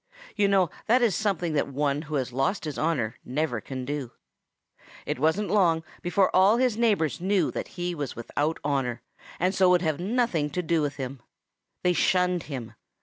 You 0.35 0.47
know 0.47 0.71
that 0.87 1.03
is 1.03 1.13
something 1.15 1.53
that 1.53 1.67
one 1.67 2.01
who 2.01 2.15
has 2.15 2.33
lost 2.33 2.63
his 2.65 2.75
honor 2.79 3.19
never 3.23 3.61
can 3.61 3.85
do. 3.85 4.11
It 5.05 5.19
wasn't 5.19 5.51
long 5.51 5.83
before 6.01 6.35
all 6.35 6.57
his 6.57 6.75
neighbors 6.75 7.21
knew 7.21 7.51
that 7.51 7.67
he 7.77 7.93
was 7.93 8.15
without 8.15 8.57
honor, 8.63 9.03
and 9.39 9.53
so 9.53 9.69
would 9.69 9.83
have 9.83 9.99
nothing 9.99 10.49
to 10.49 10.63
do 10.63 10.81
with 10.81 10.95
him. 10.95 11.21
They 11.83 11.93
shunned 11.93 12.41
him. 12.49 12.73